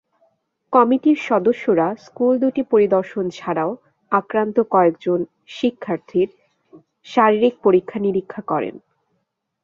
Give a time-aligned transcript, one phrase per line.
[0.73, 3.71] কমিটির সদস্যরা স্কুল দুটি পরিদর্শন ছাড়াও
[4.11, 5.19] আক্রান্ত কয়েকজন
[5.49, 6.29] শিক্ষার্থীর
[7.07, 8.75] শারীরিক পরীক্ষা-নিরীক্ষা করেন।